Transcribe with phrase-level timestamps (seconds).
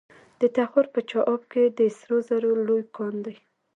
[0.41, 3.35] د تخار په چاه اب کې د سرو زرو لوی کان دی.